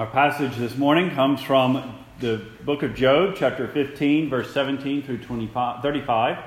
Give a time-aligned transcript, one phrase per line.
[0.00, 5.18] Our passage this morning comes from the book of Job, chapter 15, verse 17 through
[5.18, 6.38] 25, 35.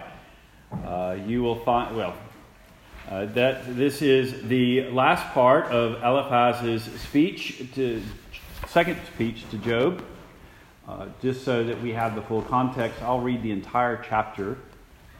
[0.71, 2.15] Uh, you will find, well,
[3.11, 8.01] uh, that this is the last part of Eliphaz's speech, to,
[8.69, 10.03] second speech to Job.
[10.87, 14.57] Uh, just so that we have the full context, I'll read the entire chapter.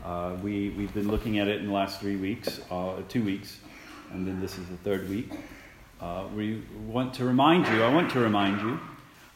[0.04, 3.60] Uh, we, we've been looking at it in the last three weeks, uh, two weeks,
[4.12, 5.34] and then this is the third week.
[6.04, 8.78] Uh, we want to remind you, I want to remind you,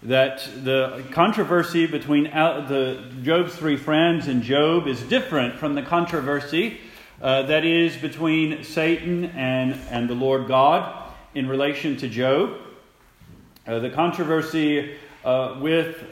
[0.04, 6.82] that the controversy between the Job's three friends and Job is different from the controversy
[7.22, 12.58] uh, that is between Satan and, and the Lord God in relation to Job.
[13.66, 16.04] Uh, the controversy uh, with,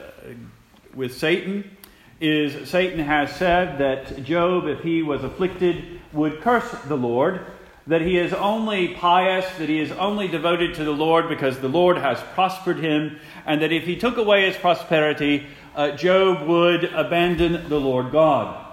[0.94, 1.70] with Satan
[2.18, 7.44] is Satan has said that Job, if he was afflicted, would curse the Lord
[7.86, 11.68] that he is only pious, that he is only devoted to the Lord because the
[11.68, 16.84] Lord has prospered him, and that if he took away his prosperity, uh, Job would
[16.84, 18.64] abandon the Lord God.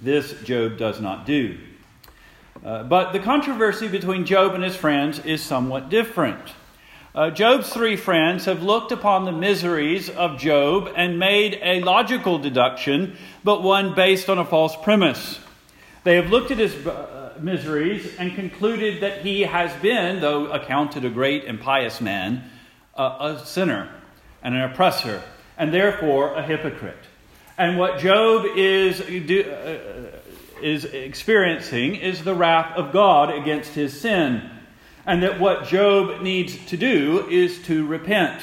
[0.00, 1.58] This Job does not do.
[2.62, 6.52] Uh, but the controversy between Job and his friends is somewhat different.
[7.14, 12.38] Uh, Job's three friends have looked upon the miseries of Job and made a logical
[12.38, 15.38] deduction, but one based on a false premise.
[16.02, 21.04] They have looked at his uh, miseries and concluded that he has been, though accounted
[21.04, 22.44] a great and pious man,
[22.96, 23.90] a sinner
[24.42, 25.22] and an oppressor,
[25.56, 26.96] and therefore a hypocrite.
[27.56, 30.10] And what Job is, uh,
[30.60, 34.50] is experiencing is the wrath of God against his sin.
[35.06, 38.42] And that what Job needs to do is to repent.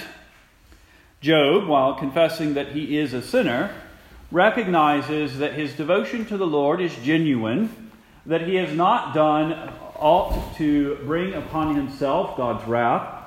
[1.20, 3.74] Job, while confessing that he is a sinner,
[4.32, 7.81] recognizes that his devotion to the Lord is genuine
[8.26, 9.54] that he has not done
[9.96, 13.24] aught to bring upon himself God's wrath,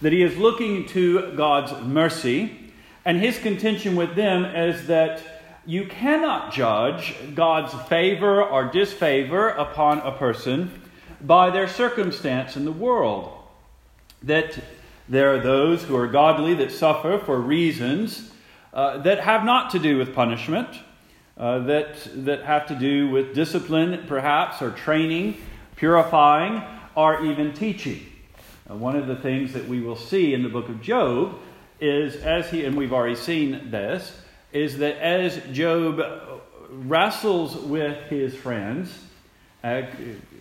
[0.00, 2.72] that he is looking to God's mercy,
[3.04, 5.22] and his contention with them is that
[5.66, 10.82] you cannot judge God's favor or disfavor upon a person
[11.20, 13.32] by their circumstance in the world.
[14.22, 14.58] That
[15.08, 18.30] there are those who are godly that suffer for reasons
[18.72, 20.68] uh, that have not to do with punishment
[21.36, 25.36] uh, that, that have to do with discipline, perhaps, or training,
[25.76, 26.62] purifying,
[26.94, 28.06] or even teaching.
[28.70, 31.34] Uh, one of the things that we will see in the book of Job
[31.80, 34.16] is, as he, and we've already seen this,
[34.52, 36.00] is that as Job
[36.70, 39.04] wrestles with his friends
[39.62, 39.82] uh,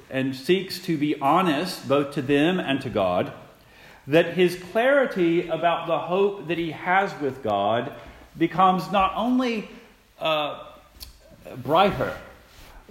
[0.09, 3.33] and seeks to be honest both to them and to God,
[4.05, 7.93] that his clarity about the hope that he has with God
[8.37, 9.69] becomes not only
[10.19, 10.72] uh,
[11.57, 12.15] brighter,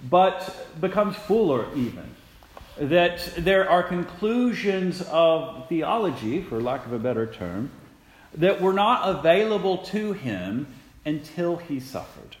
[0.09, 2.09] but becomes fuller even.
[2.77, 7.71] That there are conclusions of theology, for lack of a better term,
[8.35, 10.67] that were not available to him
[11.05, 12.35] until he suffered.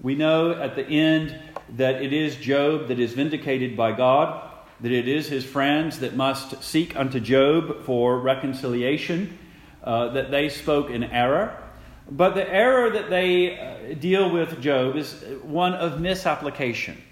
[0.00, 1.38] We know at the end
[1.76, 6.14] that it is Job that is vindicated by God, that it is his friends that
[6.14, 9.38] must seek unto Job for reconciliation,
[9.82, 11.56] uh, that they spoke in error,
[12.10, 15.12] but the error that they uh, deal with Job is
[15.42, 17.02] one of misapplication.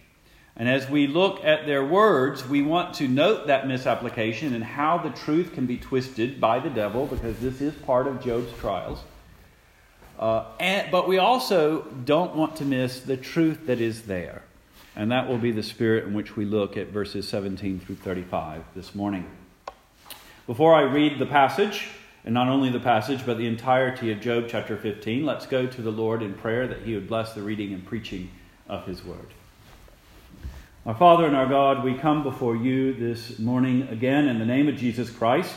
[0.56, 4.98] And as we look at their words, we want to note that misapplication and how
[4.98, 9.00] the truth can be twisted by the devil, because this is part of Job's trials.
[10.16, 14.44] Uh, and, but we also don't want to miss the truth that is there.
[14.94, 18.62] And that will be the spirit in which we look at verses 17 through 35
[18.76, 19.28] this morning.
[20.46, 21.88] Before I read the passage,
[22.24, 25.26] and not only the passage, but the entirety of Job chapter 15.
[25.26, 28.30] Let's go to the Lord in prayer that He would bless the reading and preaching
[28.66, 29.28] of His word.
[30.86, 34.68] Our Father and our God, we come before you this morning again in the name
[34.68, 35.54] of Jesus Christ,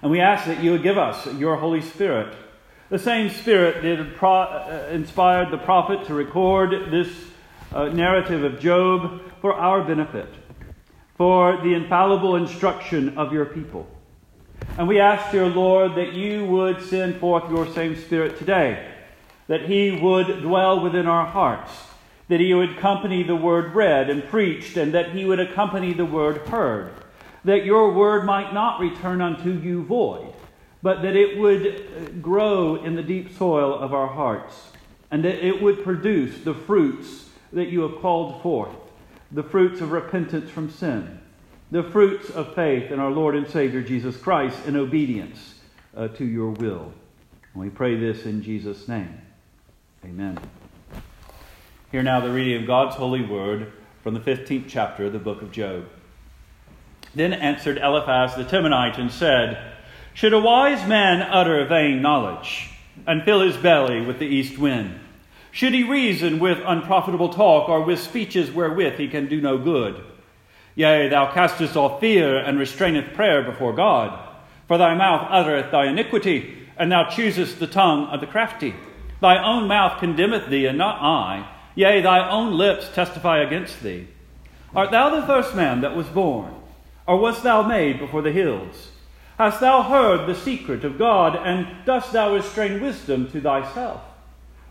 [0.00, 2.34] and we ask that you would give us your Holy Spirit,
[2.88, 7.08] the same Spirit that uh, inspired the prophet to record this
[7.72, 10.28] uh, narrative of Job for our benefit,
[11.16, 13.86] for the infallible instruction of your people.
[14.80, 18.90] And we ask, dear Lord, that you would send forth your same Spirit today,
[19.46, 21.70] that he would dwell within our hearts,
[22.28, 26.06] that he would accompany the word read and preached, and that he would accompany the
[26.06, 26.94] word heard,
[27.44, 30.32] that your word might not return unto you void,
[30.82, 34.68] but that it would uh, grow in the deep soil of our hearts,
[35.10, 38.74] and that it would produce the fruits that you have called forth,
[39.30, 41.19] the fruits of repentance from sin
[41.70, 45.54] the fruits of faith in our Lord and Savior Jesus Christ in obedience
[45.96, 46.92] uh, to your will.
[47.54, 49.20] And we pray this in Jesus' name.
[50.04, 50.38] Amen.
[51.92, 53.72] Hear now the reading of God's holy word
[54.02, 55.86] from the 15th chapter of the book of Job.
[57.14, 59.74] Then answered Eliphaz the Temanite and said,
[60.14, 62.70] Should a wise man utter vain knowledge,
[63.06, 64.98] and fill his belly with the east wind?
[65.52, 70.04] Should he reason with unprofitable talk, or with speeches wherewith he can do no good?
[70.80, 74.18] Yea, thou castest off fear, and restraineth prayer before God.
[74.66, 78.74] For thy mouth uttereth thy iniquity, and thou choosest the tongue of the crafty.
[79.20, 81.46] Thy own mouth condemneth thee, and not I.
[81.74, 84.08] Yea, thy own lips testify against thee.
[84.74, 86.54] Art thou the first man that was born?
[87.06, 88.88] Or wast thou made before the hills?
[89.36, 94.00] Hast thou heard the secret of God, and dost thou restrain wisdom to thyself?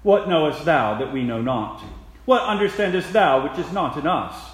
[0.01, 1.83] What knowest thou that we know not?
[2.25, 4.48] What understandest thou which is not in us?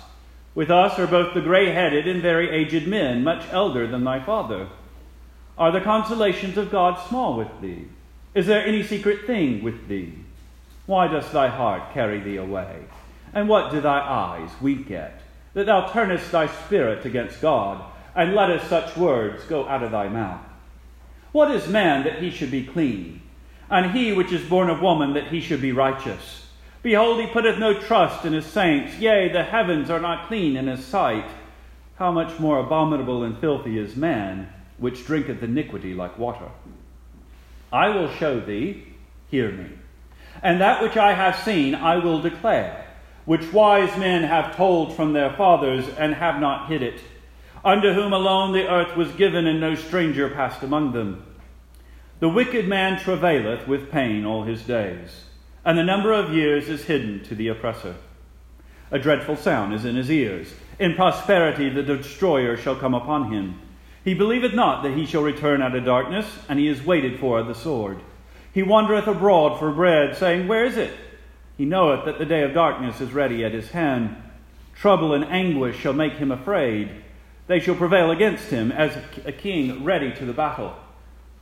[0.56, 4.22] With us are both the gray headed and very aged men, much elder than thy
[4.22, 4.70] father.
[5.58, 7.86] Are the consolations of God small with thee?
[8.34, 10.14] Is there any secret thing with thee?
[10.86, 12.86] Why does thy heart carry thee away?
[13.34, 15.20] And what do thy eyes wink at?
[15.54, 17.84] That thou turnest thy spirit against God,
[18.16, 20.42] and lettest such words go out of thy mouth.
[21.34, 23.22] What is man that he should be clean?
[23.70, 26.45] And he which is born of woman that he should be righteous?
[26.86, 29.00] Behold, he putteth no trust in his saints.
[29.00, 31.26] Yea, the heavens are not clean in his sight.
[31.96, 34.48] How much more abominable and filthy is man,
[34.78, 36.48] which drinketh iniquity like water?
[37.74, 38.84] I will show thee,
[39.32, 39.66] hear me.
[40.44, 42.86] And that which I have seen I will declare,
[43.26, 47.02] which wise men have told from their fathers, and have not hid it,
[47.64, 51.26] unto whom alone the earth was given, and no stranger passed among them.
[52.20, 55.24] The wicked man travaileth with pain all his days,
[55.66, 57.96] and the number of years is hidden to the oppressor.
[58.92, 60.54] A dreadful sound is in his ears.
[60.80, 63.60] In prosperity the destroyer shall come upon him.
[64.04, 67.42] He believeth not that he shall return out of darkness, and he is waited for
[67.42, 68.00] the sword.
[68.54, 70.94] He wandereth abroad for bread, saying, Where is it?
[71.58, 74.16] He knoweth that the day of darkness is ready at his hand.
[74.76, 76.92] Trouble and anguish shall make him afraid.
[77.48, 78.96] They shall prevail against him as
[79.26, 80.76] a king ready to the battle.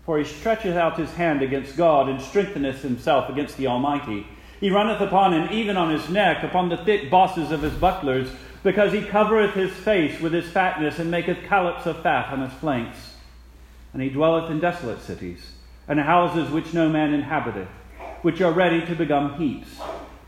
[0.05, 4.27] For he stretcheth out his hand against God, and strengtheneth himself against the Almighty.
[4.59, 8.29] He runneth upon him, even on his neck, upon the thick bosses of his bucklers,
[8.63, 12.53] because he covereth his face with his fatness, and maketh collops of fat on his
[12.59, 13.15] flanks.
[13.93, 15.51] And he dwelleth in desolate cities,
[15.87, 17.69] and houses which no man inhabiteth,
[18.23, 19.79] which are ready to become heaps.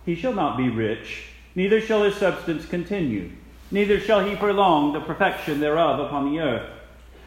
[0.06, 3.32] He shall not be rich, neither shall his substance continue,
[3.72, 6.70] neither shall he prolong the perfection thereof upon the earth.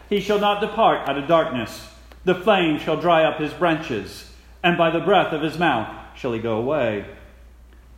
[0.08, 1.88] He shall not depart out of darkness
[2.28, 4.30] the flame shall dry up his branches,
[4.62, 7.06] and by the breath of his mouth shall he go away.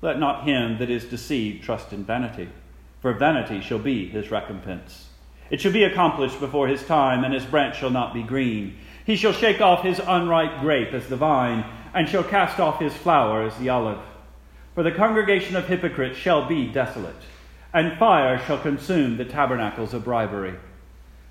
[0.02, 2.48] Let not him that is deceived trust in vanity,
[3.00, 5.08] for vanity shall be his recompense.
[5.50, 8.76] It shall be accomplished before his time, and his branch shall not be green.
[9.04, 12.94] He shall shake off his unripe grape as the vine, and shall cast off his
[12.94, 13.98] flower as the olive.
[14.76, 17.22] For the congregation of hypocrites shall be desolate,
[17.74, 20.54] and fire shall consume the tabernacles of bribery.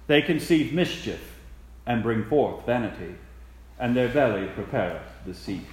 [0.07, 1.39] They conceive mischief
[1.90, 3.16] and bring forth vanity,
[3.80, 5.66] and their belly prepareth deceit.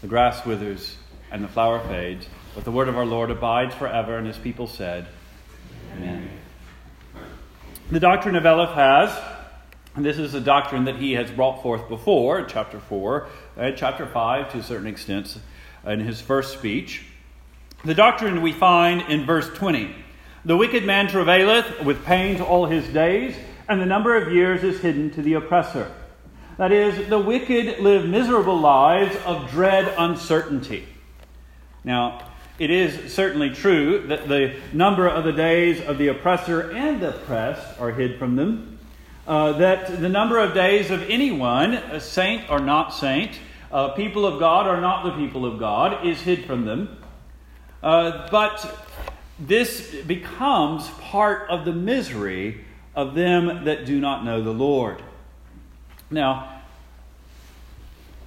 [0.00, 0.96] The grass withers
[1.30, 4.66] and the flower fades, but the word of our Lord abides forever, and his people
[4.66, 5.06] said,
[5.94, 6.28] Amen.
[7.92, 9.16] The doctrine of Eliphaz,
[9.94, 13.28] and this is a doctrine that he has brought forth before chapter 4,
[13.58, 15.38] and chapter 5 to a certain extent
[15.86, 17.04] in his first speech.
[17.84, 19.94] The doctrine we find in verse 20.
[20.44, 23.36] The wicked man travaileth with pains all his days,
[23.68, 25.92] and the number of years is hidden to the oppressor.
[26.58, 30.86] That is, the wicked live miserable lives of dread uncertainty.
[31.84, 37.00] Now, it is certainly true that the number of the days of the oppressor and
[37.00, 38.78] the oppressed are hid from them.
[39.26, 43.38] Uh, that the number of days of anyone, a saint or not saint,
[43.70, 46.98] uh, people of God or not the people of God, is hid from them.
[47.82, 48.86] Uh, but
[49.38, 55.02] this becomes part of the misery of them that do not know the Lord.
[56.10, 56.62] Now,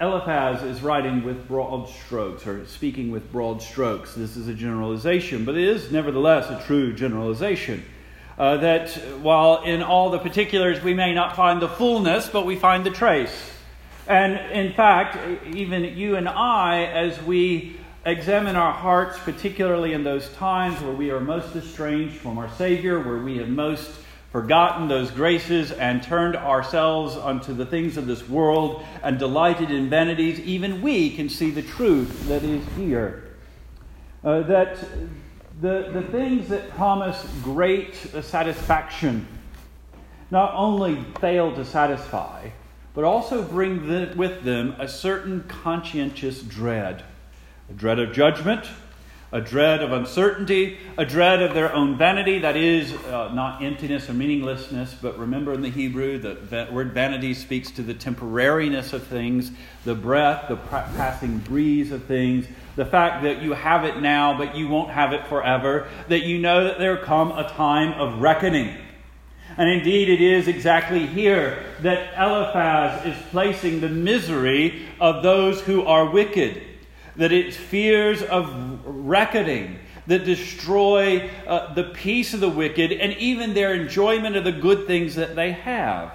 [0.01, 4.13] Eliphaz is writing with broad strokes, or speaking with broad strokes.
[4.13, 7.85] This is a generalization, but it is nevertheless a true generalization.
[8.37, 8.91] Uh, that
[9.21, 12.89] while in all the particulars we may not find the fullness, but we find the
[12.89, 13.51] trace.
[14.07, 15.17] And in fact,
[15.55, 21.09] even you and I, as we examine our hearts, particularly in those times where we
[21.11, 23.89] are most estranged from our Savior, where we have most
[24.35, 29.89] forgotten those graces and turned ourselves unto the things of this world and delighted in
[29.89, 33.33] vanities, even we can see the truth that is here.
[34.25, 34.77] Uh, that
[35.61, 39.25] the, the things that promise great satisfaction
[40.29, 42.49] not only fail to satisfy,
[42.93, 47.05] but also bring the, with them a certain conscientious dread
[47.69, 48.65] a dread of judgment,
[49.31, 54.09] a dread of uncertainty, a dread of their own vanity, that is, uh, not emptiness
[54.09, 59.03] or meaninglessness, but remember in the Hebrew, the word vanity speaks to the temporariness of
[59.07, 59.51] things,
[59.83, 64.55] the breath, the passing breeze of things, the fact that you have it now, but
[64.55, 68.75] you won't have it forever, that you know that there come a time of reckoning.
[69.57, 75.83] And indeed, it is exactly here that Eliphaz is placing the misery of those who
[75.83, 76.61] are wicked
[77.17, 83.53] that it's fears of reckoning that destroy uh, the peace of the wicked and even
[83.53, 86.11] their enjoyment of the good things that they have.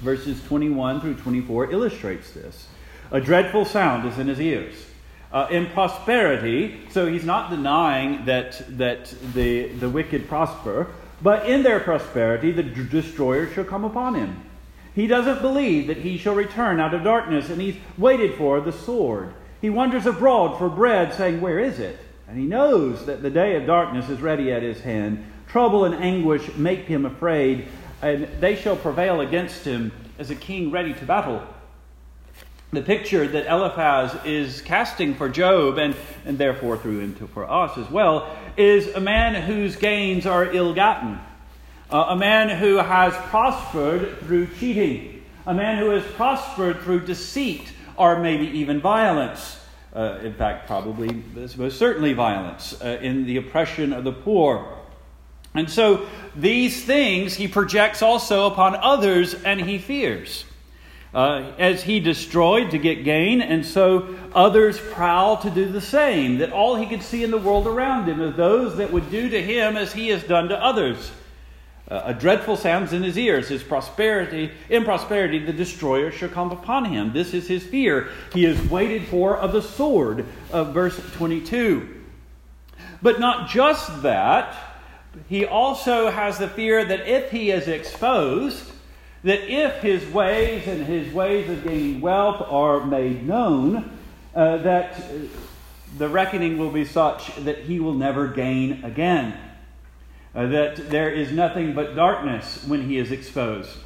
[0.00, 2.66] Verses 21 through 24 illustrates this.
[3.10, 4.74] A dreadful sound is in his ears.
[5.32, 10.88] Uh, in prosperity, so he's not denying that, that the, the wicked prosper,
[11.22, 14.42] but in their prosperity, the d- destroyer shall come upon him.
[14.94, 18.72] He doesn't believe that he shall return out of darkness, and he's waited for the
[18.72, 19.32] sword.
[19.60, 21.98] He wanders abroad for bread, saying, Where is it?
[22.28, 25.24] And he knows that the day of darkness is ready at his hand.
[25.48, 27.66] Trouble and anguish make him afraid,
[28.00, 31.42] and they shall prevail against him as a king ready to battle.
[32.72, 37.50] The picture that Eliphaz is casting for Job, and, and therefore through him to, for
[37.50, 41.18] us as well, is a man whose gains are ill gotten,
[41.90, 47.72] uh, a man who has prospered through cheating, a man who has prospered through deceit
[48.00, 49.58] or maybe even violence.
[49.94, 54.78] Uh, in fact, probably most certainly violence uh, in the oppression of the poor.
[55.54, 60.46] And so these things he projects also upon others and he fears.
[61.12, 66.38] Uh, as he destroyed to get gain, and so others prowl to do the same.
[66.38, 69.28] That all he could see in the world around him is those that would do
[69.28, 71.10] to him as he has done to others.
[71.90, 73.48] Uh, a dreadful sounds in his ears.
[73.48, 77.12] His prosperity, in prosperity, the destroyer shall come upon him.
[77.12, 78.10] This is his fear.
[78.32, 82.02] He is waited for of the sword, of verse 22.
[83.02, 84.56] But not just that,
[85.28, 88.70] he also has the fear that if he is exposed,
[89.24, 93.98] that if his ways and his ways of gaining wealth are made known,
[94.32, 95.02] uh, that
[95.98, 99.36] the reckoning will be such that he will never gain again
[100.34, 103.76] uh, that there is nothing but darkness when he is exposed.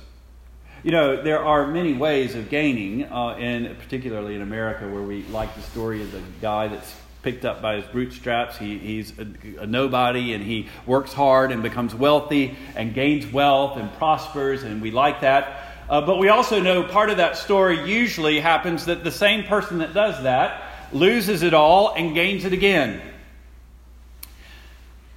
[0.83, 5.23] You know, there are many ways of gaining, uh, and particularly in America, where we
[5.25, 8.59] like the story of the guy that's picked up by his bootstraps.
[8.59, 9.27] He, he's a,
[9.63, 14.83] a, nobody and he works hard and becomes wealthy and gains wealth and prospers, and
[14.83, 15.73] we like that.
[15.89, 19.79] Uh, but we also know part of that story usually happens that the same person
[19.79, 23.01] that does that loses it all and gains it again.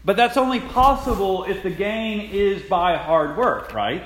[0.07, 4.05] But that's only possible if the gain is by hard work, right?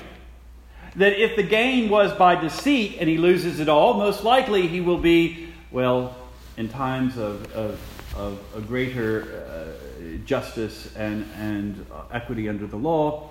[0.96, 4.81] That if the gain was by deceit and he loses it all, most likely he
[4.81, 6.15] will be, well,
[6.58, 7.79] in times of, of,
[8.17, 13.29] of a greater uh, justice and, and equity under the law,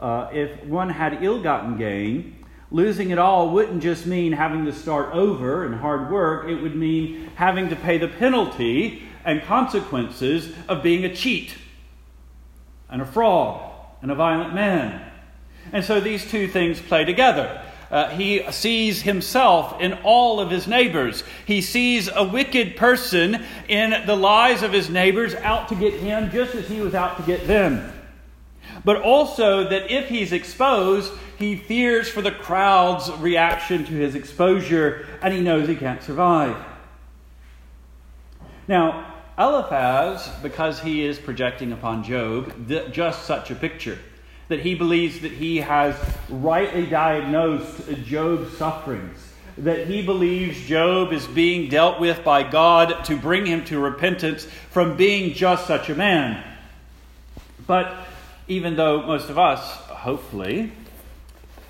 [0.00, 4.72] uh, if one had ill gotten gain, losing it all wouldn't just mean having to
[4.72, 10.52] start over and hard work, it would mean having to pay the penalty and consequences
[10.66, 11.54] of being a cheat
[12.90, 13.70] and a fraud
[14.02, 15.04] and a violent man.
[15.72, 17.62] And so these two things play together.
[17.90, 21.24] Uh, he sees himself in all of his neighbors.
[21.46, 26.30] He sees a wicked person in the lies of his neighbors out to get him
[26.30, 27.92] just as he was out to get them.
[28.84, 35.06] But also that if he's exposed, he fears for the crowd's reaction to his exposure
[35.22, 36.56] and he knows he can't survive.
[38.66, 43.98] Now, Eliphaz, because he is projecting upon Job just such a picture,
[44.48, 45.94] that he believes that he has
[46.28, 53.16] rightly diagnosed Job's sufferings, that he believes Job is being dealt with by God to
[53.16, 56.42] bring him to repentance from being just such a man.
[57.64, 57.94] But
[58.48, 60.72] even though most of us, hopefully,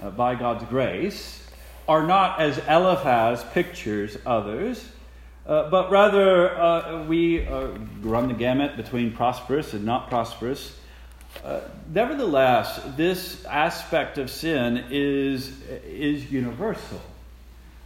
[0.03, 1.47] uh, by God's grace,
[1.87, 4.89] are not as Eliphaz pictures others,
[5.49, 7.69] uh, but rather uh, we uh,
[8.03, 10.77] run the gamut between prosperous and not prosperous.
[11.43, 11.61] Uh,
[11.93, 17.01] nevertheless, this aspect of sin is, is universal.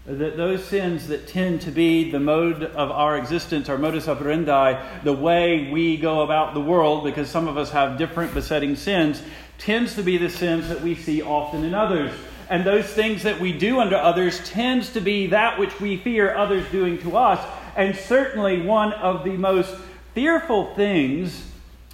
[0.06, 4.82] That those sins that tend to be the mode of our existence, our modus operandi,
[5.04, 9.22] the way we go about the world, because some of us have different besetting sins,
[9.58, 12.12] tends to be the sins that we see often in others
[12.50, 16.34] and those things that we do unto others tends to be that which we fear
[16.34, 17.44] others doing to us.
[17.76, 19.74] And certainly one of the most
[20.14, 21.48] fearful things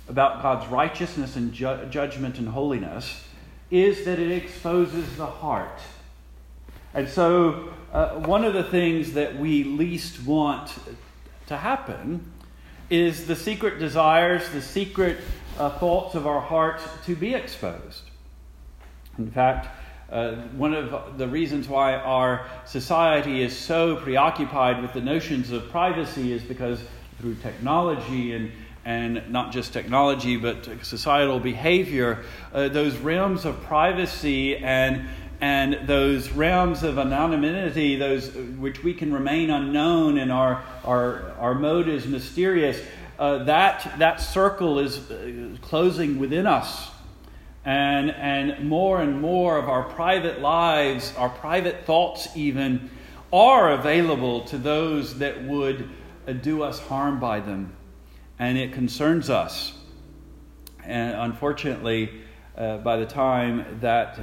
[0.08, 3.24] about God's righteousness and ju- judgment and holiness
[3.70, 5.80] is that it exposes the heart.
[6.94, 10.70] And so, uh, one of the things that we least want
[11.46, 12.32] to happen
[12.90, 15.18] is the secret desires, the secret
[15.58, 18.02] uh, thoughts of our hearts to be exposed.
[19.18, 19.68] In fact,
[20.10, 25.68] uh, one of the reasons why our society is so preoccupied with the notions of
[25.70, 26.80] privacy is because
[27.20, 28.50] through technology and
[28.84, 32.24] and not just technology, but societal behavior,
[32.54, 35.06] uh, those realms of privacy and
[35.42, 41.54] and those realms of anonymity, those which we can remain unknown and our our our
[41.54, 42.80] mode is mysterious,
[43.18, 46.88] uh, that that circle is uh, closing within us
[47.68, 52.88] and, and more and more of our private lives, our private thoughts, even,
[53.30, 55.90] are available to those that would
[56.26, 57.74] uh, do us harm by them.
[58.38, 59.74] And it concerns us.
[60.82, 62.22] And unfortunately,
[62.56, 64.22] uh, by the time that uh,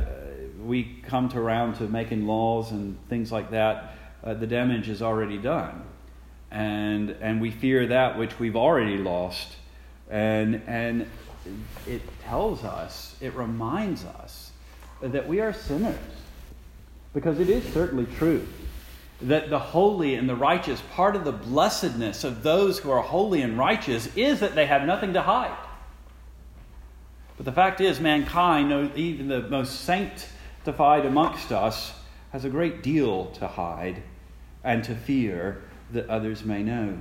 [0.63, 5.03] we come to around to making laws and things like that, uh, the damage is
[5.03, 5.83] already done.
[6.49, 9.55] And, and we fear that which we've already lost.
[10.09, 11.07] And, and
[11.87, 14.51] it tells us, it reminds us
[15.01, 15.97] that we are sinners.
[17.13, 18.45] Because it is certainly true
[19.21, 23.41] that the holy and the righteous, part of the blessedness of those who are holy
[23.41, 25.55] and righteous, is that they have nothing to hide.
[27.37, 31.93] But the fact is, mankind, even the most sanctified amongst us,
[32.31, 34.03] has a great deal to hide
[34.63, 35.61] and to fear
[35.91, 36.97] that others may know.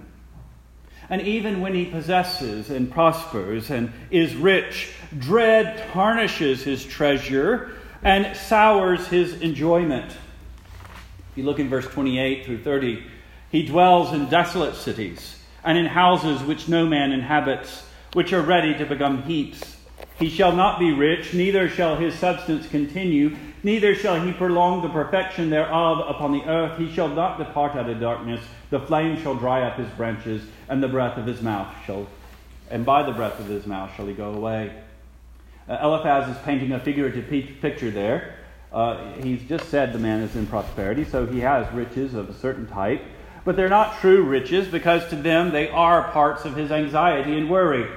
[1.11, 8.37] And even when he possesses and prospers and is rich, dread tarnishes his treasure and
[8.37, 10.11] sours his enjoyment.
[10.11, 13.05] If you look in verse 28 through 30,
[13.51, 18.75] he dwells in desolate cities and in houses which no man inhabits, which are ready
[18.75, 19.77] to become heaps.
[20.19, 24.89] He shall not be rich, neither shall his substance continue, neither shall he prolong the
[24.89, 26.79] perfection thereof upon the earth.
[26.79, 30.83] He shall not depart out of darkness, the flame shall dry up his branches, and
[30.83, 32.07] the breath of his mouth shall,
[32.71, 34.73] and by the breath of his mouth shall he go away.
[35.69, 37.27] Uh, Eliphaz is painting a figurative
[37.61, 38.39] picture there.
[38.73, 42.35] Uh, he's just said the man is in prosperity, so he has riches of a
[42.35, 43.03] certain type.
[43.45, 47.49] But they're not true riches because to them they are parts of his anxiety and
[47.49, 47.89] worry.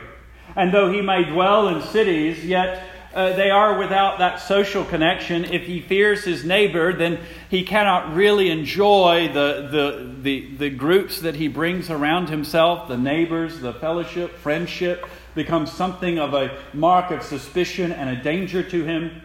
[0.56, 2.87] And though he may dwell in cities, yet
[3.18, 5.44] uh, they are without that social connection.
[5.44, 11.22] If he fears his neighbor, then he cannot really enjoy the, the, the, the groups
[11.22, 15.04] that he brings around himself, the neighbors, the fellowship, friendship,
[15.34, 19.24] becomes something of a mark of suspicion and a danger to him.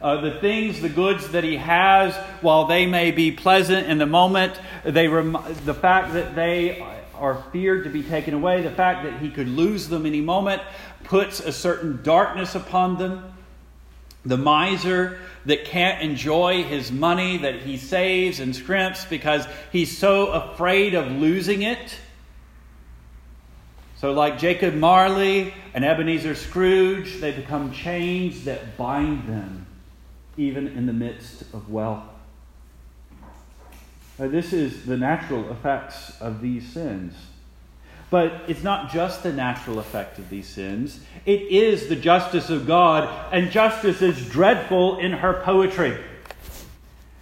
[0.00, 4.06] Uh, the things, the goods that he has, while they may be pleasant in the
[4.06, 6.80] moment, they rem- the fact that they
[7.14, 10.62] are feared to be taken away, the fact that he could lose them any moment,
[11.04, 13.31] puts a certain darkness upon them.
[14.24, 20.28] The miser that can't enjoy his money that he saves and scrimps because he's so
[20.28, 21.96] afraid of losing it.
[23.96, 29.66] So, like Jacob Marley and Ebenezer Scrooge, they become chains that bind them,
[30.36, 32.04] even in the midst of wealth.
[34.18, 37.14] Now, this is the natural effects of these sins.
[38.12, 42.66] But it's not just the natural effect of these sins, it is the justice of
[42.66, 45.98] God, and justice is dreadful in her poetry.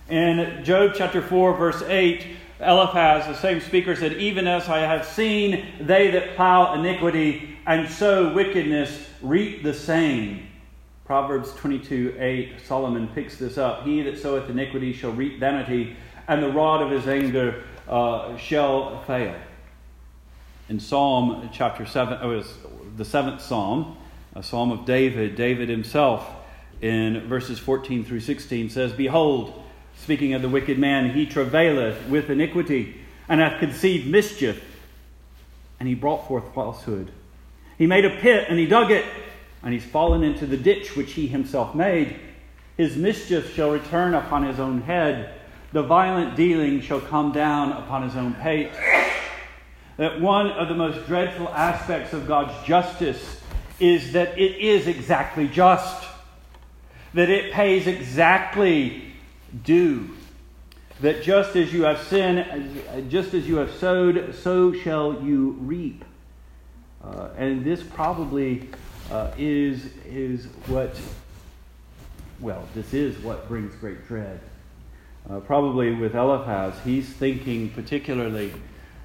[0.09, 2.26] In Job chapter 4, verse 8,
[2.59, 7.88] Eliphaz, the same speaker, said, Even as I have seen they that plow iniquity and
[7.88, 10.48] sow wickedness reap the same.
[11.05, 13.85] Proverbs 22, 8, Solomon picks this up.
[13.85, 19.05] He that soweth iniquity shall reap vanity, and the rod of his anger uh, shall
[19.05, 19.37] fail
[20.70, 22.54] in Psalm chapter 7, oh, it was
[22.96, 23.96] the seventh Psalm,
[24.37, 26.24] a Psalm of David, David himself
[26.80, 29.61] in verses 14 through 16 says, Behold,
[29.96, 34.62] speaking of the wicked man, he travaileth with iniquity, and hath conceived mischief,
[35.80, 37.11] and he brought forth falsehood.
[37.76, 39.04] He made a pit, and he dug it,
[39.64, 42.14] and he's fallen into the ditch which he himself made.
[42.76, 45.35] His mischief shall return upon his own head,
[45.72, 48.70] the violent dealing shall come down upon his own pate
[50.00, 53.38] that one of the most dreadful aspects of God's justice
[53.78, 56.08] is that it is exactly just,
[57.12, 59.12] that it pays exactly
[59.62, 60.08] due.
[61.02, 66.02] That just as you have sinned, just as you have sowed, so shall you reap.
[67.04, 68.70] Uh, and this probably
[69.10, 70.98] uh, is, is what,
[72.40, 74.40] well, this is what brings great dread.
[75.28, 78.50] Uh, probably with Eliphaz, he's thinking particularly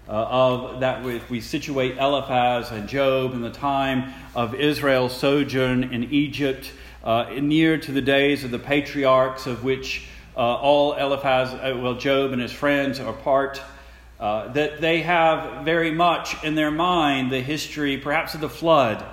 [0.08, 5.84] uh, of that if we situate Eliphaz and Job in the time of Israel's sojourn
[5.94, 6.72] in Egypt,
[7.04, 11.96] uh, near to the days of the patriarchs, of which uh, all Eliphaz, uh, well,
[11.96, 13.62] Job and his friends are part.
[14.20, 19.04] Uh, that they have very much in their mind the history, perhaps of the flood.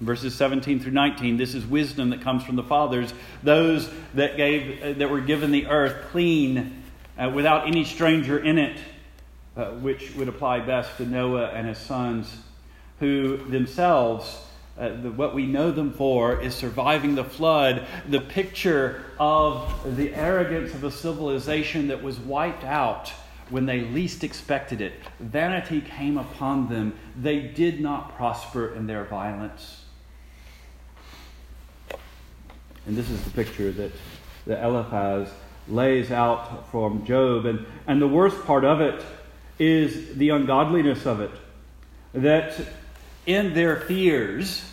[0.00, 3.12] Verses 17 through 19, this is wisdom that comes from the fathers,
[3.42, 6.82] those that, gave, uh, that were given the earth clean,
[7.34, 8.76] without any stranger in it,
[9.56, 12.34] uh, which would apply best to Noah and his sons,
[12.98, 14.44] who themselves
[14.78, 20.14] uh, the, what we know them for is surviving the flood, the picture of the
[20.14, 23.12] arrogance of a civilization that was wiped out
[23.50, 24.94] when they least expected it.
[25.20, 26.98] Vanity came upon them.
[27.20, 29.84] They did not prosper in their violence.
[32.86, 33.92] And this is the picture that,
[34.46, 35.28] that Eliphaz
[35.68, 37.44] lays out from Job.
[37.44, 39.04] And, and the worst part of it
[39.62, 41.30] is the ungodliness of it.
[42.14, 42.54] That
[43.26, 44.64] in their fears,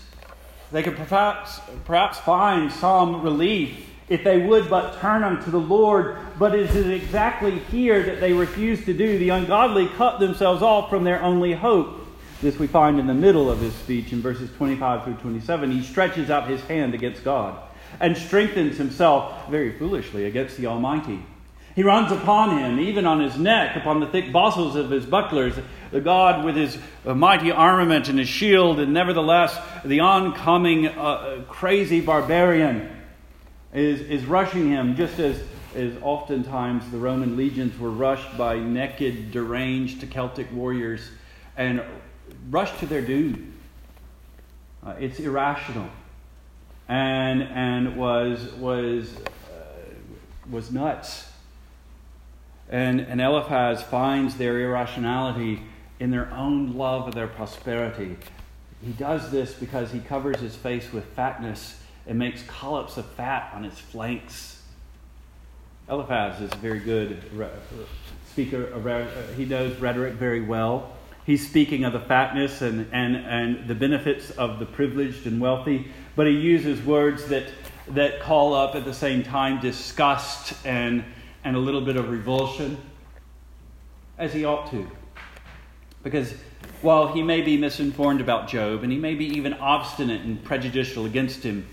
[0.71, 6.17] they could perhaps, perhaps find some relief if they would but turn unto the Lord.
[6.39, 9.19] But it is exactly here that they refuse to do.
[9.19, 12.07] The ungodly cut themselves off from their only hope.
[12.41, 15.71] This we find in the middle of his speech in verses 25 through 27.
[15.71, 17.61] He stretches out his hand against God
[17.99, 21.21] and strengthens himself very foolishly against the Almighty.
[21.79, 25.53] He runs upon him, even on his neck, upon the thick bosses of his bucklers,
[25.91, 32.01] the God with his mighty armament and his shield, and nevertheless the oncoming uh, crazy
[32.01, 32.89] barbarian
[33.71, 35.41] is, is rushing him, just as,
[35.73, 41.09] as oftentimes the Roman legions were rushed by naked, deranged Celtic warriors
[41.55, 41.81] and
[42.49, 43.53] rushed to their doom.
[44.85, 45.87] Uh, it's irrational
[46.89, 49.61] and, and was, was, uh,
[50.51, 51.28] was nuts.
[52.69, 55.61] And, and Eliphaz finds their irrationality
[55.99, 58.15] in their own love of their prosperity.
[58.85, 63.51] He does this because he covers his face with fatness and makes collops of fat
[63.53, 64.61] on his flanks.
[65.89, 67.21] Eliphaz is a very good
[68.29, 68.67] speaker.
[69.35, 70.93] He knows rhetoric very well.
[71.25, 75.91] He's speaking of the fatness and, and, and the benefits of the privileged and wealthy,
[76.15, 77.45] but he uses words that,
[77.89, 81.03] that call up at the same time disgust and,
[81.43, 82.77] and a little bit of revulsion,
[84.17, 84.89] as he ought to.
[86.03, 86.33] Because
[86.81, 91.05] while he may be misinformed about Job and he may be even obstinate and prejudicial
[91.05, 91.67] against him,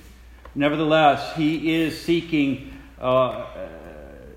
[0.55, 3.47] nevertheless, he is seeking, uh,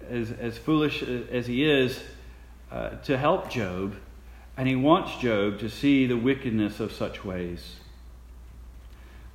[0.09, 1.99] as, as foolish as he is,
[2.71, 3.95] uh, to help Job,
[4.57, 7.78] and he wants Job to see the wickedness of such ways.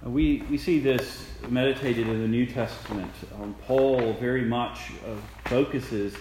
[0.05, 3.11] We, we see this meditated in the New Testament.
[3.41, 5.17] Um, Paul very much uh,
[5.49, 6.15] focuses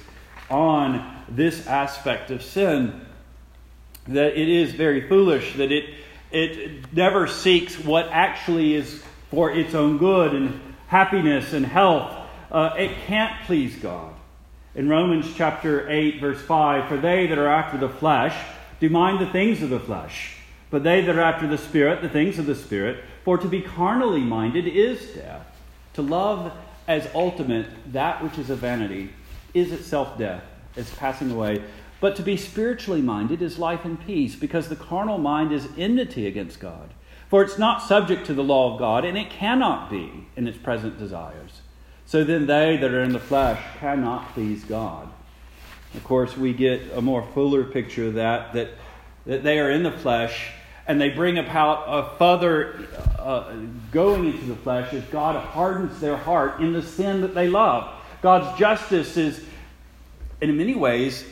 [0.49, 3.05] on this aspect of sin
[4.07, 5.95] that it is very foolish, that it,
[6.31, 12.13] it never seeks what actually is for its own good and happiness and health.
[12.49, 14.13] Uh, it can't please God.
[14.75, 18.35] In Romans chapter 8, verse 5, for they that are after the flesh
[18.79, 20.37] do mind the things of the flesh,
[20.69, 23.03] but they that are after the Spirit, the things of the Spirit.
[23.23, 25.47] For to be carnally minded is death.
[25.93, 26.51] To love
[26.87, 29.11] as ultimate that which is a vanity
[29.53, 30.43] is itself death,
[30.75, 31.63] is passing away.
[31.99, 36.27] But to be spiritually minded is life and peace, because the carnal mind is enmity
[36.27, 36.89] against God.
[37.29, 40.57] For it's not subject to the law of God, and it cannot be in its
[40.57, 41.61] present desires.
[42.05, 45.07] So then they that are in the flesh cannot please God.
[45.93, 48.71] Of course, we get a more fuller picture of that, that,
[49.25, 50.51] that they are in the flesh,
[50.87, 53.53] and they bring about a further uh,
[53.91, 57.93] going into the flesh as God hardens their heart in the sin that they love.
[58.21, 59.43] God's justice is,
[60.41, 61.25] in many ways,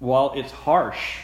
[0.00, 1.18] while it's harsh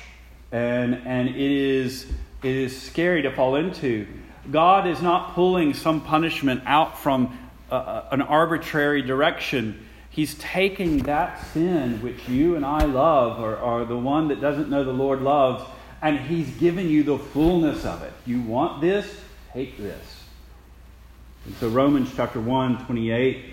[0.53, 2.07] and, and it, is,
[2.43, 4.07] it is scary to fall into,
[4.51, 7.37] God is not pulling some punishment out from
[7.71, 9.87] uh, uh, an arbitrary direction.
[10.11, 14.71] He's taking that sin which you and I love, or, or the one that doesn't
[14.71, 15.65] know the Lord loves,
[16.07, 18.13] and He's given you the fullness of it.
[18.25, 19.21] You want this?
[19.53, 20.23] Take this.
[21.45, 23.45] And so Romans chapter 1, 28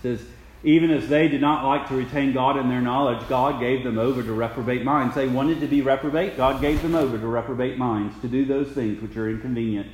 [0.00, 0.22] says,
[0.62, 3.98] even as they did not like to retain God in their knowledge, God gave them
[3.98, 5.14] over to reprobate minds.
[5.16, 8.68] They wanted to be reprobate, God gave them over to reprobate minds, to do those
[8.68, 9.90] things which are inconvenient.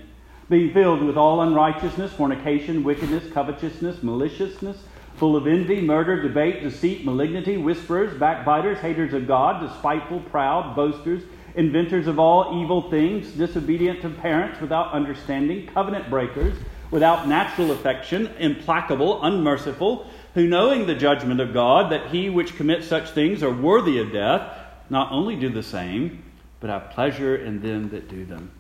[0.51, 4.77] Being filled with all unrighteousness, fornication, wickedness, covetousness, maliciousness,
[5.17, 11.23] full of envy, murder, debate, deceit, malignity, whisperers, backbiters, haters of God, despiteful, proud, boasters,
[11.55, 16.57] inventors of all evil things, disobedient to parents, without understanding, covenant breakers,
[16.91, 22.87] without natural affection, implacable, unmerciful who knowing the judgment of God, that he which commits
[22.87, 26.23] such things are worthy of death, not only do the same,
[26.61, 28.51] but have pleasure in them that do them.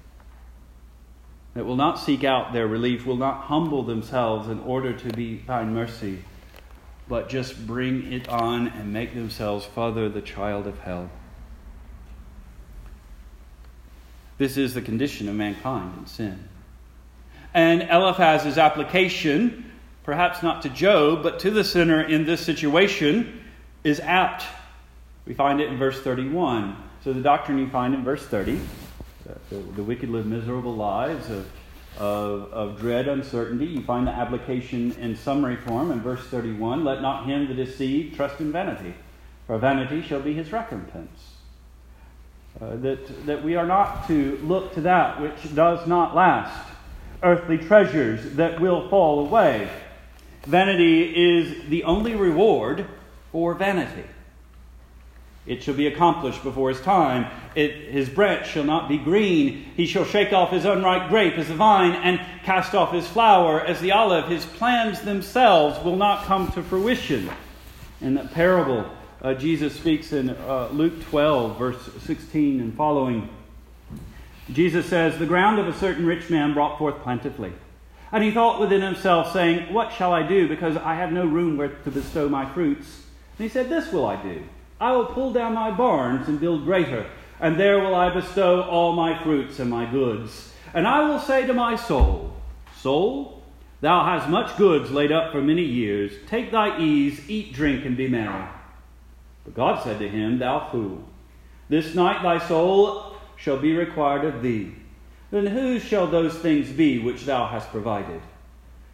[1.54, 5.38] That will not seek out their relief, will not humble themselves in order to be
[5.38, 6.24] find mercy,
[7.08, 11.10] but just bring it on and make themselves further the child of hell.
[14.42, 16.36] This is the condition of mankind in sin.
[17.54, 19.70] And Eliphaz's application,
[20.02, 23.40] perhaps not to Job, but to the sinner in this situation,
[23.84, 24.42] is apt.
[25.26, 26.76] We find it in verse 31.
[27.04, 28.58] So the doctrine you find in verse 30
[29.48, 31.48] the, the wicked live miserable lives of,
[31.96, 33.66] of, of dread uncertainty.
[33.66, 37.68] You find the application in summary form in verse 31 Let not him that is
[37.68, 38.94] deceived trust in vanity,
[39.46, 41.31] for vanity shall be his recompense.
[42.62, 46.68] Uh, that, that we are not to look to that which does not last,
[47.24, 49.68] earthly treasures that will fall away.
[50.44, 52.86] Vanity is the only reward
[53.32, 54.04] for vanity.
[55.44, 57.26] It shall be accomplished before his time.
[57.56, 59.64] It, his branch shall not be green.
[59.76, 63.60] He shall shake off his unripe grape as the vine, and cast off his flower
[63.60, 64.28] as the olive.
[64.28, 67.28] His plans themselves will not come to fruition.
[68.00, 68.88] In that parable,
[69.22, 73.28] uh, Jesus speaks in uh, Luke 12, verse 16 and following.
[74.50, 77.52] Jesus says, The ground of a certain rich man brought forth plentifully.
[78.10, 81.56] And he thought within himself, saying, What shall I do, because I have no room
[81.56, 83.02] where to bestow my fruits?
[83.38, 84.42] And he said, This will I do.
[84.80, 87.06] I will pull down my barns and build greater,
[87.38, 90.52] and there will I bestow all my fruits and my goods.
[90.74, 92.34] And I will say to my soul,
[92.76, 93.40] Soul,
[93.80, 96.12] thou hast much goods laid up for many years.
[96.26, 98.48] Take thy ease, eat, drink, and be merry.
[99.44, 101.04] But God said to him, Thou fool,
[101.68, 104.74] this night thy soul shall be required of thee.
[105.30, 108.20] Then whose shall those things be which thou hast provided?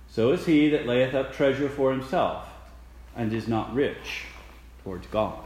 [0.08, 2.48] So is he that layeth up treasure for himself,
[3.16, 4.24] and is not rich
[4.84, 5.44] towards God.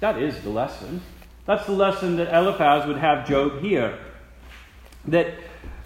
[0.00, 1.00] That is the lesson.
[1.46, 3.98] That's the lesson that Eliphaz would have Job hear.
[5.06, 5.34] That,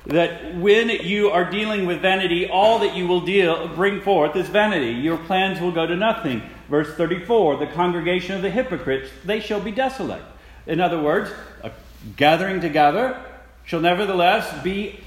[0.07, 4.49] that when you are dealing with vanity, all that you will deal, bring forth is
[4.49, 4.91] vanity.
[4.91, 6.43] Your plans will go to nothing.
[6.73, 10.23] Verse 34 The congregation of the hypocrites, they shall be desolate.
[10.67, 11.31] In other words,
[11.63, 11.71] a
[12.17, 13.23] gathering together
[13.67, 14.99] shall nevertheless be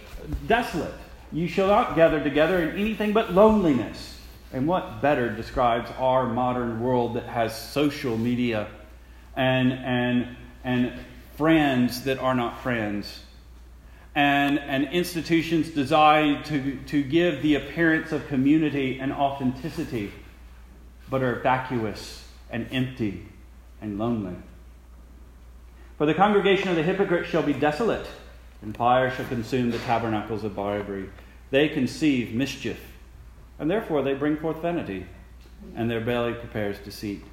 [0.45, 0.93] desolate.
[1.31, 4.19] You shall not gather together in anything but loneliness.
[4.53, 8.67] And what better describes our modern world that has social media
[9.35, 10.93] and, and, and
[11.35, 13.23] friends that are not friends,
[14.13, 20.11] and, and institutions designed to, to give the appearance of community and authenticity,
[21.09, 23.27] but are vacuous and empty
[23.81, 24.35] and lonely.
[25.97, 28.07] For the congregation of the hypocrites shall be desolate,
[28.61, 31.09] and fire shall consume the tabernacles of bribery.
[31.51, 32.79] They conceive mischief,
[33.59, 35.05] and therefore they bring forth vanity,
[35.75, 37.23] and their belly prepares deceit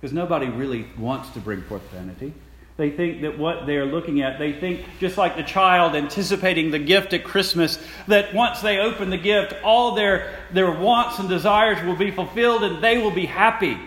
[0.00, 2.34] because nobody really wants to bring forth vanity.
[2.76, 6.78] They think that what they're looking at, they think just like the child anticipating the
[6.78, 11.82] gift at Christmas, that once they open the gift, all their, their wants and desires
[11.86, 13.78] will be fulfilled and they will be happy.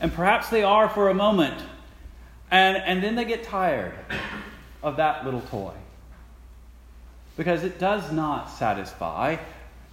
[0.00, 1.62] And perhaps they are for a moment.
[2.50, 3.94] And, and then they get tired
[4.82, 5.74] of that little toy.
[7.36, 9.36] Because it does not satisfy,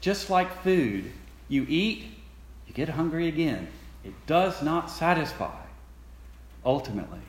[0.02, 1.12] just like food.
[1.48, 2.06] You eat,
[2.67, 3.67] you get hungry again.
[4.04, 5.56] It does not satisfy,
[6.65, 7.19] ultimately.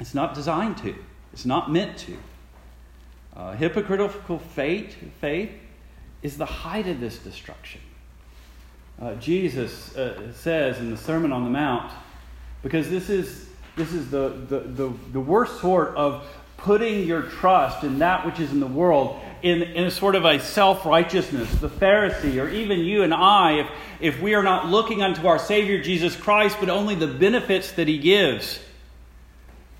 [0.00, 0.94] It's not designed to,
[1.32, 2.16] it's not meant to.
[3.36, 5.52] Uh, hypocritical faith, faith
[6.22, 7.80] is the height of this destruction.
[9.00, 11.92] Uh, Jesus uh, says in the Sermon on the Mount,
[12.62, 17.84] because this is, this is the, the, the, the worst sort of putting your trust
[17.84, 21.50] in that which is in the world in, in a sort of a self righteousness.
[21.60, 25.38] The Pharisee, or even you and I, if, if we are not looking unto our
[25.38, 28.60] Savior Jesus Christ, but only the benefits that He gives.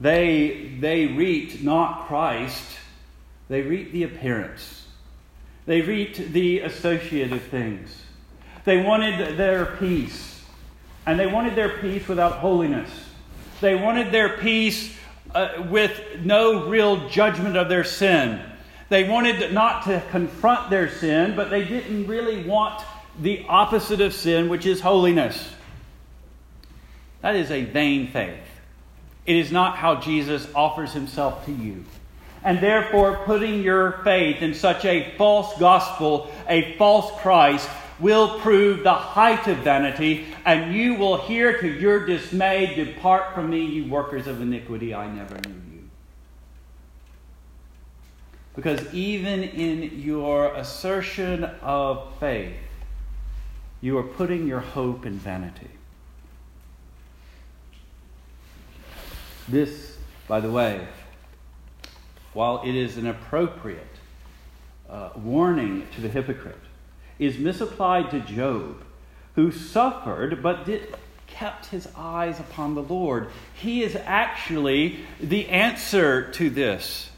[0.00, 2.64] They, they reaped not Christ,
[3.48, 4.86] they reaped the appearance.
[5.66, 7.94] They reaped the associative things.
[8.64, 10.42] They wanted their peace,
[11.06, 12.90] and they wanted their peace without holiness.
[13.60, 14.96] They wanted their peace
[15.34, 18.40] uh, with no real judgment of their sin.
[18.88, 22.82] They wanted not to confront their sin, but they didn't really want
[23.20, 25.52] the opposite of sin, which is holiness.
[27.20, 28.40] That is a vain faith.
[29.26, 31.84] It is not how Jesus offers himself to you.
[32.42, 37.68] And therefore, putting your faith in such a false gospel, a false Christ,
[38.00, 43.50] will prove the height of vanity, and you will hear to your dismay, Depart from
[43.50, 45.90] me, you workers of iniquity, I never knew you.
[48.56, 52.56] Because even in your assertion of faith,
[53.82, 55.68] you are putting your hope in vanity.
[59.50, 59.96] This,
[60.28, 60.86] by the way,
[62.34, 63.86] while it is an appropriate
[64.88, 66.56] uh, warning to the hypocrite,
[67.18, 68.82] is misapplied to Job,
[69.34, 70.94] who suffered but did,
[71.26, 73.28] kept his eyes upon the Lord.
[73.54, 77.10] He is actually the answer to this.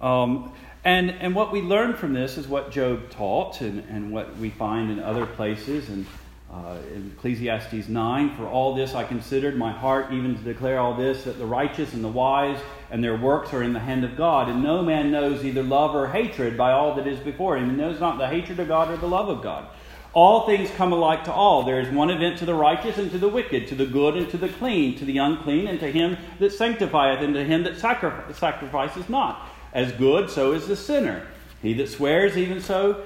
[0.00, 4.38] Um, and, and what we learn from this is what Job taught and, and what
[4.38, 5.90] we find in other places.
[5.90, 6.06] And
[6.52, 10.94] uh, in Ecclesiastes 9, for all this I considered my heart even to declare all
[10.94, 12.58] this, that the righteous and the wise
[12.90, 14.48] and their works are in the hand of God.
[14.48, 17.70] And no man knows either love or hatred by all that is before him.
[17.70, 19.68] He knows not the hatred of God or the love of God.
[20.12, 21.62] All things come alike to all.
[21.62, 24.28] There is one event to the righteous and to the wicked, to the good and
[24.30, 27.78] to the clean, to the unclean and to him that sanctifieth, and to him that
[27.78, 29.48] sacrifices not.
[29.72, 31.28] As good, so is the sinner.
[31.62, 33.04] He that swears, even so,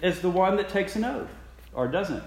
[0.00, 1.28] as the one that takes an oath,
[1.72, 2.22] or doesn't.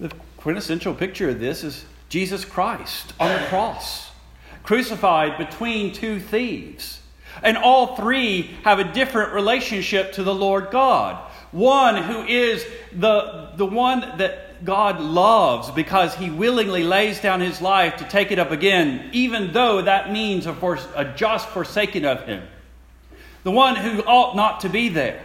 [0.00, 4.10] The quintessential picture of this is Jesus Christ on the cross,
[4.62, 7.00] crucified between two thieves.
[7.42, 11.16] And all three have a different relationship to the Lord God.
[11.50, 17.60] One who is the, the one that God loves because he willingly lays down his
[17.60, 22.04] life to take it up again, even though that means a, for, a just forsaking
[22.04, 22.42] of him.
[23.44, 25.24] The one who ought not to be there.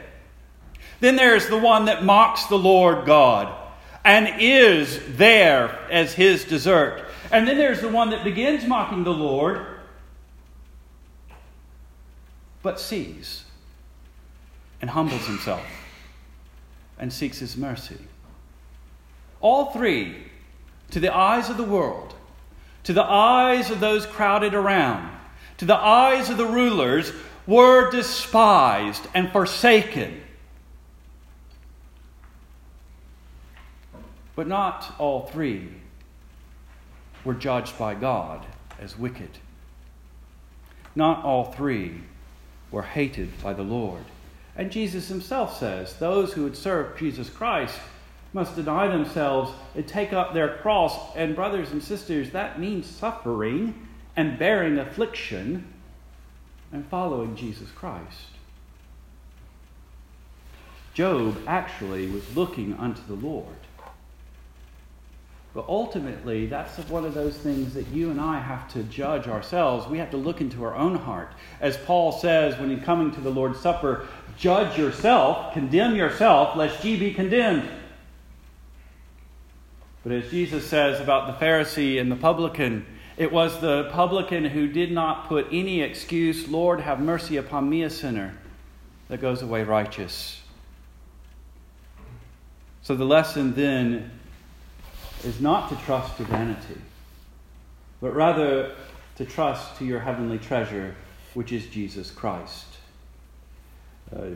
[0.99, 3.62] Then there's the one that mocks the Lord God
[4.03, 7.05] and is there as his desert.
[7.31, 9.65] And then there's the one that begins mocking the Lord,
[12.61, 13.43] but sees
[14.81, 15.65] and humbles himself
[16.99, 17.97] and seeks his mercy.
[19.41, 20.27] All three,
[20.91, 22.13] to the eyes of the world,
[22.83, 25.09] to the eyes of those crowded around,
[25.57, 27.11] to the eyes of the rulers,
[27.47, 30.21] were despised and forsaken
[34.35, 35.69] But not all three
[37.23, 38.45] were judged by God
[38.79, 39.29] as wicked.
[40.95, 42.01] Not all three
[42.71, 44.03] were hated by the Lord.
[44.55, 47.79] And Jesus himself says those who would serve Jesus Christ
[48.33, 51.15] must deny themselves and take up their cross.
[51.15, 55.71] And, brothers and sisters, that means suffering and bearing affliction
[56.71, 58.27] and following Jesus Christ.
[60.93, 63.62] Job actually was looking unto the Lord.
[65.53, 69.87] But ultimately, that's one of those things that you and I have to judge ourselves.
[69.87, 71.31] We have to look into our own heart.
[71.61, 76.83] As Paul says when he's coming to the Lord's Supper, judge yourself, condemn yourself, lest
[76.83, 77.69] ye be condemned.
[80.01, 84.67] But as Jesus says about the Pharisee and the publican, it was the publican who
[84.67, 88.35] did not put any excuse, Lord, have mercy upon me, a sinner,
[89.07, 90.41] that goes away righteous.
[92.81, 94.11] So the lesson then
[95.23, 96.81] is not to trust to vanity,
[98.01, 98.75] but rather
[99.15, 100.95] to trust to your heavenly treasure,
[101.33, 102.65] which is Jesus Christ.
[104.13, 104.29] Uh,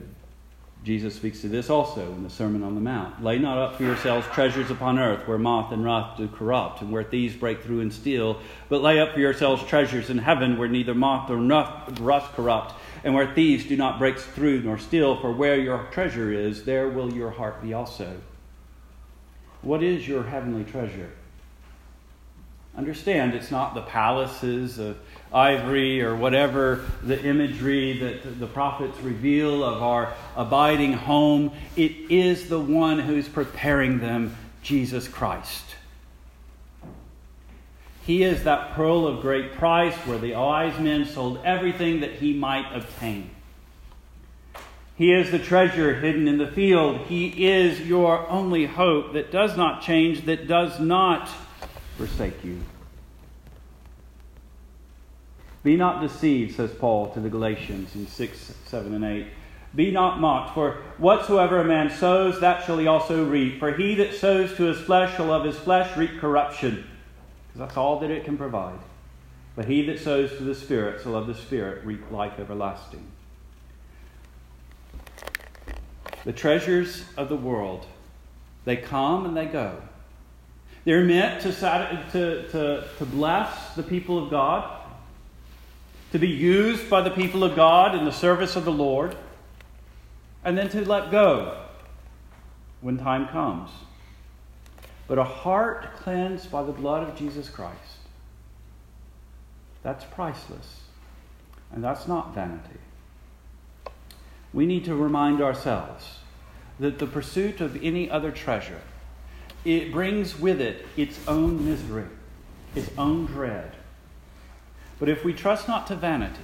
[0.84, 3.22] Jesus speaks to this also in the Sermon on the Mount.
[3.22, 6.92] Lay not up for yourselves treasures upon earth, where moth and rust do corrupt, and
[6.92, 10.68] where thieves break through and steal, but lay up for yourselves treasures in heaven, where
[10.68, 11.40] neither moth nor
[12.00, 15.20] rust corrupt, and where thieves do not break through nor steal.
[15.20, 18.22] For where your treasure is, there will your heart be also.
[19.68, 21.10] What is your heavenly treasure?
[22.78, 24.98] Understand, it's not the palaces of
[25.34, 31.52] ivory or whatever the imagery that the prophets reveal of our abiding home.
[31.76, 35.76] It is the one who's preparing them, Jesus Christ.
[38.06, 42.32] He is that pearl of great price where the wise men sold everything that he
[42.32, 43.32] might obtain.
[44.98, 47.06] He is the treasure hidden in the field.
[47.08, 51.30] He is your only hope that does not change, that does not
[51.98, 52.60] forsake you.
[55.64, 59.28] Be not deceived, says Paul to the Galatians in 6, 7, and 8.
[59.76, 63.60] Be not mocked, for whatsoever a man sows, that shall he also reap.
[63.60, 66.88] For he that sows to his flesh shall of his flesh reap corruption,
[67.48, 68.80] because that's all that it can provide.
[69.56, 73.06] But he that sows to the Spirit shall of the Spirit reap life everlasting.
[76.28, 77.86] The treasures of the world,
[78.66, 79.82] they come and they go.
[80.84, 84.82] They're meant to, to, to, to bless the people of God,
[86.12, 89.16] to be used by the people of God in the service of the Lord,
[90.44, 91.64] and then to let go
[92.82, 93.70] when time comes.
[95.08, 98.00] But a heart cleansed by the blood of Jesus Christ,
[99.82, 100.82] that's priceless.
[101.72, 102.82] And that's not vanity.
[104.52, 106.17] we need to remind ourselves
[106.80, 108.82] that the pursuit of any other treasure
[109.68, 112.06] it brings with it its own misery,
[112.74, 113.74] its own dread.
[114.98, 116.40] But if we trust not to vanity,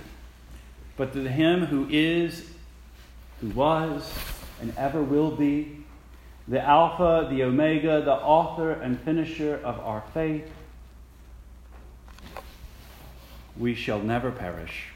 [0.97, 2.49] but to him who is,
[3.39, 4.13] who was,
[4.61, 5.85] and ever will be,
[6.47, 10.51] the Alpha, the Omega, the author and finisher of our faith,
[13.57, 14.87] we shall never perish,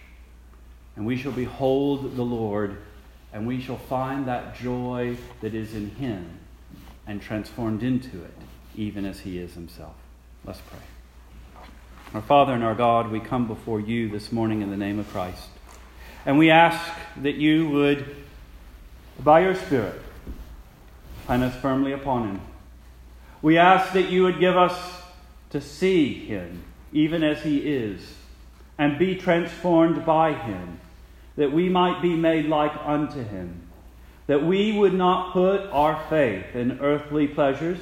[0.98, 2.78] and we shall behold the Lord,
[3.34, 6.40] and we shall find that joy that is in him
[7.06, 8.34] and transformed into it,
[8.76, 9.96] even as he is himself.
[10.46, 10.80] Let's pray.
[12.14, 15.10] Our Father and our God, we come before you this morning in the name of
[15.10, 15.50] Christ.
[16.26, 16.80] And we ask
[17.18, 18.16] that you would,
[19.24, 20.02] by your Spirit,
[21.26, 22.42] plant us firmly upon him.
[23.42, 25.02] We ask that you would give us
[25.50, 28.16] to see him even as he is
[28.78, 30.80] and be transformed by him,
[31.38, 33.68] that we might be made like unto him
[34.28, 37.80] that we would not put our faith in earthly pleasures,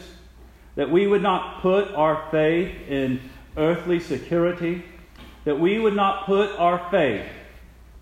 [0.76, 3.20] that we would not put our faith in
[3.58, 4.84] earthly security,
[5.44, 7.26] that we would not put our faith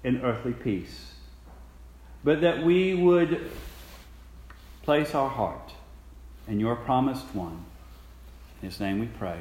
[0.03, 1.13] in earthly peace,
[2.23, 3.49] but that we would
[4.83, 5.71] place our heart
[6.47, 7.63] in your promised one.
[8.61, 9.39] In his name we pray.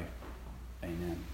[0.81, 1.32] Amen.